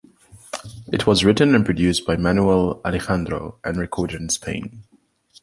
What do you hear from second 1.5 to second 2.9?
and produced by Manuel